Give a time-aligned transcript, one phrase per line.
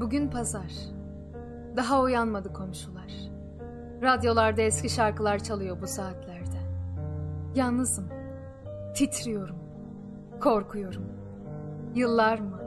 [0.00, 0.72] Bugün pazar.
[1.76, 3.12] Daha uyanmadı komşular.
[4.02, 6.58] Radyolarda eski şarkılar çalıyor bu saatlerde.
[7.54, 8.08] Yalnızım.
[8.94, 9.56] Titriyorum.
[10.40, 11.04] Korkuyorum.
[11.94, 12.60] Yıllar mı?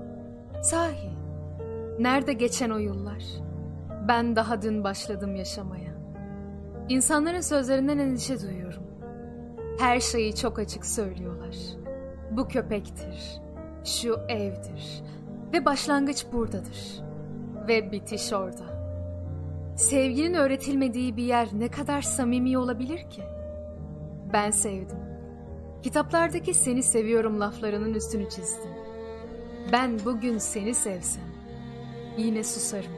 [0.63, 1.09] Sahi.
[1.99, 3.23] Nerede geçen o yıllar?
[4.07, 5.93] Ben daha dün başladım yaşamaya.
[6.89, 8.83] İnsanların sözlerinden endişe duyuyorum.
[9.79, 11.55] Her şeyi çok açık söylüyorlar.
[12.31, 13.41] Bu köpektir.
[13.83, 15.03] Şu evdir.
[15.53, 17.08] Ve başlangıç buradadır.
[17.69, 18.63] Ve bitiş orada.
[19.77, 23.23] Sevginin öğretilmediği bir yer ne kadar samimi olabilir ki?
[24.33, 24.97] Ben sevdim.
[25.83, 28.71] Kitaplardaki seni seviyorum laflarının üstünü çizdim.
[29.71, 31.23] Ben bugün seni sevsem
[32.17, 32.91] yine susarım.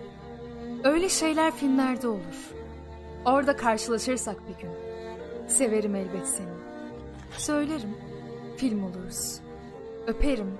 [0.83, 2.51] Öyle şeyler filmlerde olur.
[3.25, 4.71] Orada karşılaşırsak bir gün.
[5.47, 6.53] Severim elbet seni.
[7.37, 7.97] Söylerim.
[8.57, 9.39] Film oluruz.
[10.07, 10.57] Öperim.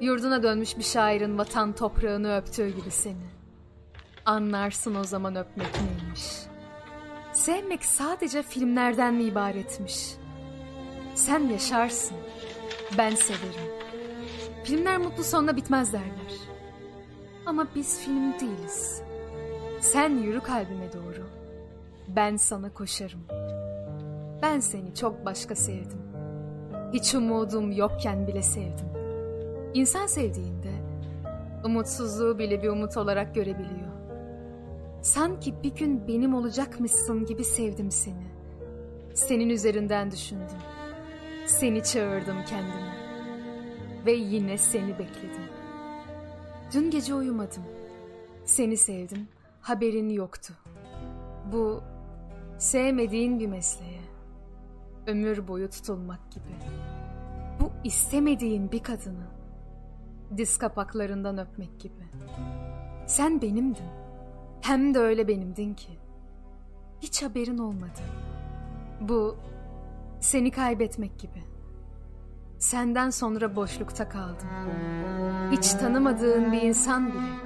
[0.00, 3.41] Yurduna dönmüş bir şairin vatan toprağını öptüğü gibi seni.
[4.26, 6.22] Anlarsın o zaman öpmek neymiş.
[7.32, 10.14] Sevmek sadece filmlerden mi ibaretmiş?
[11.14, 12.16] Sen yaşarsın.
[12.98, 13.70] Ben severim.
[14.64, 16.32] Filmler mutlu sonla bitmez derler.
[17.46, 19.02] Ama biz film değiliz.
[19.80, 21.26] Sen yürü kalbime doğru.
[22.08, 23.20] Ben sana koşarım.
[24.42, 26.02] Ben seni çok başka sevdim.
[26.92, 28.86] Hiç umudum yokken bile sevdim.
[29.74, 30.72] İnsan sevdiğinde
[31.64, 33.81] umutsuzluğu bile bir umut olarak görebiliyor.
[35.02, 38.26] Sanki bir gün benim olacakmışsın gibi sevdim seni.
[39.14, 40.58] Senin üzerinden düşündüm.
[41.46, 42.92] Seni çağırdım kendime.
[44.06, 45.42] Ve yine seni bekledim.
[46.72, 47.62] Dün gece uyumadım.
[48.44, 49.28] Seni sevdim,
[49.60, 50.54] haberin yoktu.
[51.52, 51.82] Bu
[52.58, 54.00] sevmediğin bir mesleğe,
[55.06, 56.54] ömür boyu tutulmak gibi.
[57.60, 59.26] Bu istemediğin bir kadını,
[60.36, 62.02] diz kapaklarından öpmek gibi.
[63.06, 64.01] Sen benimdin,
[64.62, 65.98] hem de öyle benimdin ki.
[67.00, 68.00] Hiç haberin olmadı.
[69.00, 69.36] Bu
[70.20, 71.42] seni kaybetmek gibi.
[72.58, 74.48] Senden sonra boşlukta kaldım.
[75.50, 77.42] Hiç tanımadığın bir insan bile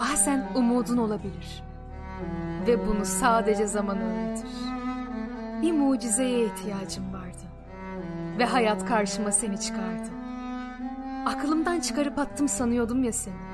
[0.00, 1.62] bazen umudun olabilir.
[2.66, 4.50] Ve bunu sadece zaman öğretir.
[5.62, 7.44] Bir mucizeye ihtiyacım vardı.
[8.38, 10.10] Ve hayat karşıma seni çıkardı.
[11.26, 13.49] Aklımdan çıkarıp attım sanıyordum ya seni.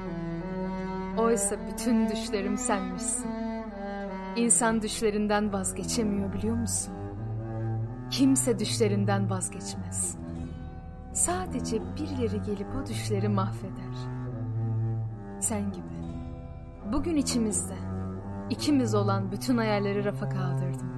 [1.18, 3.30] Oysa bütün düşlerim senmişsin.
[4.36, 6.94] İnsan düşlerinden vazgeçemiyor biliyor musun?
[8.10, 10.16] Kimse düşlerinden vazgeçmez.
[11.12, 13.96] Sadece birileri gelip o düşleri mahveder.
[15.40, 15.96] Sen gibi.
[16.92, 17.74] Bugün içimizde
[18.50, 20.90] ikimiz olan bütün hayalleri rafa kaldırdım.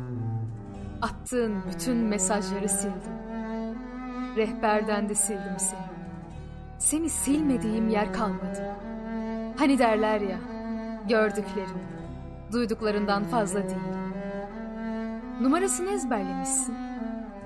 [1.03, 3.19] Attığın bütün mesajları sildim.
[4.37, 5.99] Rehberden de sildim seni.
[6.79, 8.77] Seni silmediğim yer kalmadı.
[9.59, 10.39] Hani derler ya,
[11.09, 11.83] gördüklerin,
[12.53, 13.81] duyduklarından fazla değil.
[15.41, 16.75] Numarasını ezberlemişsin,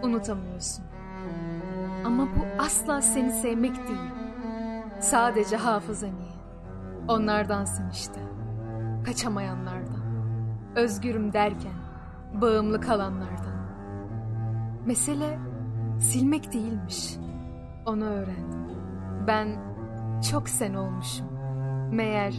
[0.02, 0.84] unutamıyorsun.
[2.04, 4.10] Ama bu asla seni sevmek değil.
[5.00, 6.42] Sadece hafızan iyi.
[7.08, 8.20] Onlardansın işte.
[9.04, 10.02] Kaçamayanlardan.
[10.76, 11.72] Özgürüm derken
[12.40, 13.62] bağımlı kalanlardan.
[14.86, 15.38] Mesele
[16.00, 17.16] silmek değilmiş.
[17.86, 18.62] Onu öğrendim.
[19.26, 19.48] Ben
[20.30, 21.41] çok sen olmuşum.
[21.92, 22.34] Meğer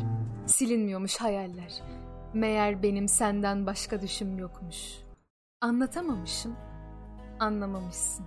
[0.45, 1.81] silinmiyormuş hayaller.
[2.33, 4.77] Meğer benim senden başka düşüm yokmuş.
[5.61, 6.55] Anlatamamışım.
[7.39, 8.25] Anlamamışsın.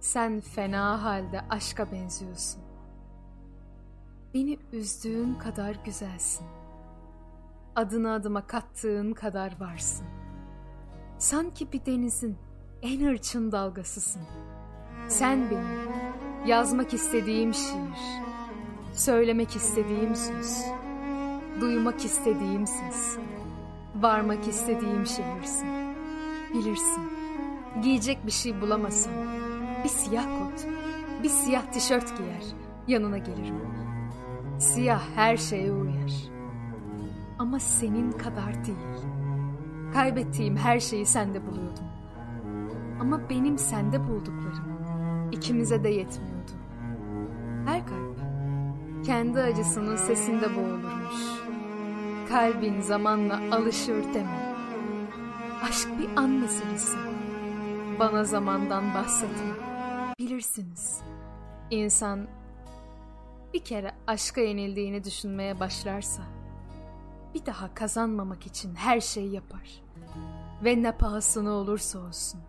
[0.00, 2.62] Sen fena halde aşka benziyorsun.
[4.34, 6.46] Beni üzdüğün kadar güzelsin.
[7.76, 10.06] Adını adıma kattığın kadar varsın.
[11.18, 12.36] Sanki bir denizin
[12.82, 14.22] en hırçın dalgasısın.
[15.08, 15.88] Sen benim
[16.46, 18.26] yazmak istediğim şiir,
[18.96, 20.64] söylemek istediğim söz,
[21.60, 23.18] duymak istediğim ses,
[23.94, 25.68] varmak istediğim şehirsin.
[26.54, 27.02] Bilirsin,
[27.82, 29.12] giyecek bir şey bulamasam,
[29.84, 30.66] bir siyah kot,
[31.22, 32.44] bir siyah tişört giyer,
[32.88, 33.60] yanına gelirim.
[34.58, 36.12] Siyah her şeye uyar.
[37.38, 39.06] Ama senin kadar değil.
[39.92, 41.84] Kaybettiğim her şeyi sende buluyordum.
[43.00, 44.76] Ama benim sende bulduklarım
[45.32, 46.50] ikimize de yetmiyordu.
[47.66, 48.05] Her kalp
[49.06, 51.14] kendi acısının sesinde boğulurmuş.
[52.28, 54.56] Kalbin zamanla alışır deme.
[55.62, 56.96] Aşk bir an meselesi.
[57.98, 59.52] Bana zamandan bahsetme.
[60.18, 61.00] Bilirsiniz.
[61.70, 62.28] İnsan
[63.54, 66.22] bir kere aşka yenildiğini düşünmeye başlarsa
[67.34, 69.82] bir daha kazanmamak için her şeyi yapar.
[70.64, 72.40] Ve ne pahasına olursa olsun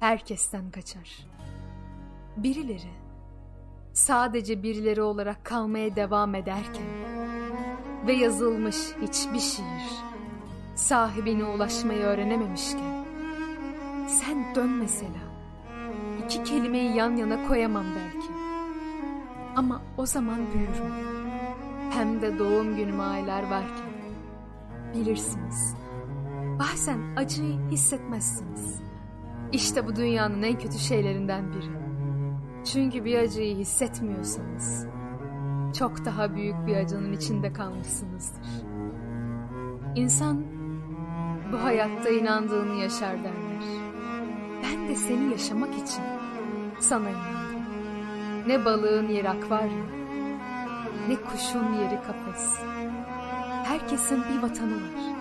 [0.00, 1.26] herkesten kaçar.
[2.36, 3.01] Birileri
[3.92, 6.86] sadece birileri olarak kalmaya devam ederken
[8.06, 10.12] ve yazılmış hiçbir şiir
[10.74, 13.04] sahibine ulaşmayı öğrenememişken
[14.06, 15.22] sen dön mesela.
[16.24, 18.28] İki kelimeyi yan yana koyamam belki.
[19.56, 20.94] Ama o zaman büyürüm.
[21.90, 23.92] Hem de doğum günüme aylar varken.
[24.94, 25.74] Bilirsiniz.
[26.58, 28.80] Bazen acıyı hissetmezsiniz.
[29.52, 31.81] İşte bu dünyanın en kötü şeylerinden biri.
[32.64, 34.86] Çünkü bir acıyı hissetmiyorsanız
[35.78, 38.42] çok daha büyük bir acının içinde kalmışsınızdır.
[39.94, 40.44] İnsan
[41.52, 43.62] bu hayatta inandığını yaşar derler.
[44.62, 46.02] Ben de seni yaşamak için
[46.80, 47.62] sana inandım.
[48.46, 49.86] Ne balığın yeri akvaryum,
[51.08, 52.58] ne kuşun yeri kafes.
[53.64, 55.16] Herkesin bir vatanı var.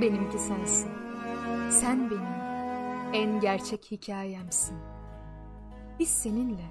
[0.00, 0.90] Benimki sensin.
[1.70, 2.36] Sen benim
[3.12, 4.95] en gerçek hikayemsin.
[5.98, 6.64] Biz seninle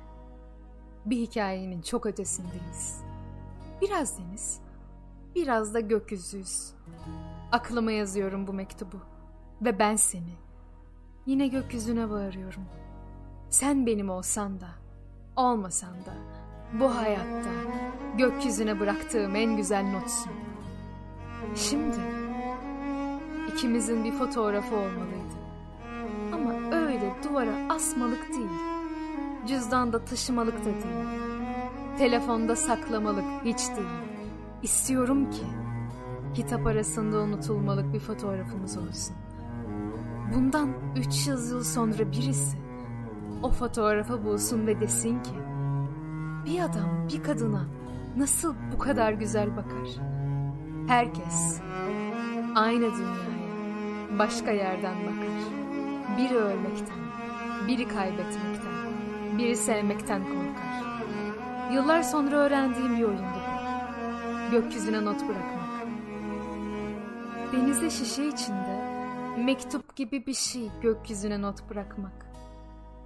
[1.06, 3.02] bir hikayenin çok ötesindeyiz.
[3.82, 4.60] Biraz deniz,
[5.36, 6.74] biraz da gökyüzüyüz.
[7.52, 8.98] Aklıma yazıyorum bu mektubu
[9.62, 10.34] ve ben seni
[11.26, 12.64] yine gökyüzüne bağırıyorum.
[13.50, 14.70] Sen benim olsan da,
[15.36, 16.14] olmasan da
[16.80, 17.50] bu hayatta
[18.18, 20.32] gökyüzüne bıraktığım en güzel notsun.
[21.56, 21.98] Şimdi
[23.54, 25.36] ikimizin bir fotoğrafı olmalıydı.
[26.34, 28.50] Ama öyle duvara asmalık değil.
[29.48, 31.06] Cüzdanda taşımalık da değil.
[31.98, 33.88] Telefonda saklamalık hiç değil.
[34.64, 35.46] İstiyorum ki
[36.34, 39.16] kitap arasında unutulmalık bir fotoğrafımız olsun.
[40.36, 42.58] Bundan 300 yıl sonra birisi
[43.44, 45.34] o fotoğrafa bulsun ve desin ki
[46.46, 47.66] bir adam bir kadına
[48.18, 49.90] nasıl bu kadar güzel bakar?
[50.88, 51.62] Herkes
[52.56, 55.36] aynı dünyaya başka yerden bakar.
[56.18, 56.98] Biri ölmekten,
[57.68, 58.65] biri kaybetmekten,
[59.38, 60.86] biri sevmekten korkar.
[61.74, 64.52] Yıllar sonra öğrendiğim bir oyundu bu.
[64.52, 65.88] Gökyüzüne not bırakmak.
[67.54, 68.96] Denize şişe içinde
[69.38, 72.26] mektup gibi bir şey gökyüzüne not bırakmak.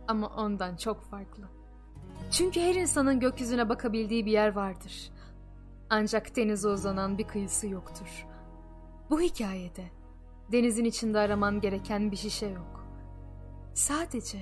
[0.07, 1.43] Ama ondan çok farklı.
[2.31, 5.11] Çünkü her insanın gökyüzüne bakabildiği bir yer vardır.
[5.89, 8.27] Ancak denize uzanan bir kıyısı yoktur.
[9.09, 9.83] Bu hikayede
[10.51, 12.85] denizin içinde araman gereken bir şişe yok.
[13.73, 14.37] Sadece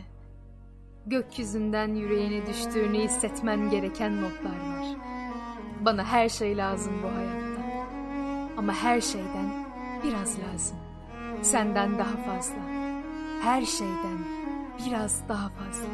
[1.09, 4.85] gökyüzünden yüreğine düştüğünü hissetmen gereken notlar var.
[5.81, 7.61] Bana her şey lazım bu hayatta.
[8.57, 9.65] Ama her şeyden
[10.03, 10.77] biraz lazım.
[11.41, 12.55] Senden daha fazla.
[13.41, 14.17] Her şeyden
[14.85, 15.87] biraz daha fazla.